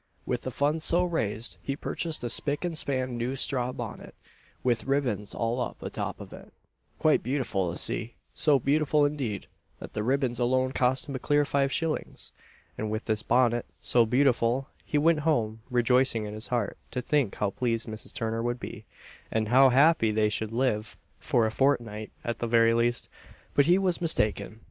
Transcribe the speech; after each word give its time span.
With 0.25 0.41
the 0.41 0.49
funds 0.49 0.83
so 0.83 1.03
raised, 1.03 1.57
he 1.61 1.75
purchased 1.75 2.23
a 2.23 2.29
spick 2.31 2.65
and 2.65 2.75
span 2.75 3.17
new 3.17 3.35
straw 3.35 3.71
bonnet, 3.71 4.15
with 4.63 4.85
ribbons 4.85 5.35
all 5.35 5.61
up 5.61 5.83
a 5.83 5.91
top 5.91 6.19
of 6.19 6.33
it, 6.33 6.51
quite 6.97 7.21
beautiful 7.21 7.71
to 7.71 7.77
see 7.77 8.15
so 8.33 8.57
beautiful, 8.57 9.05
indeed, 9.05 9.45
that 9.77 9.93
the 9.93 10.01
ribbons 10.01 10.39
alone 10.39 10.71
cost 10.71 11.07
him 11.07 11.13
a 11.13 11.19
clear 11.19 11.45
five 11.45 11.71
shillings. 11.71 12.31
And 12.79 12.89
with 12.89 13.05
this 13.05 13.21
bonnet, 13.21 13.67
so 13.79 14.07
beautiful, 14.07 14.69
he 14.83 14.97
went 14.97 15.19
home, 15.19 15.61
rejoicing 15.69 16.25
in 16.25 16.33
his 16.33 16.47
heart 16.47 16.79
to 16.89 17.03
think 17.03 17.35
how 17.35 17.51
pleased 17.51 17.87
Mrs. 17.87 18.11
Turner 18.11 18.41
would 18.41 18.59
be, 18.59 18.85
and 19.31 19.49
how 19.49 19.69
happy 19.69 20.09
they 20.09 20.29
should 20.29 20.51
live 20.51 20.97
for 21.19 21.45
a 21.45 21.51
fortnight 21.51 22.11
at 22.23 22.39
the 22.39 22.47
very 22.47 22.73
least. 22.73 23.07
But 23.53 23.67
he 23.67 23.77
was 23.77 24.01
mistaken. 24.01 24.59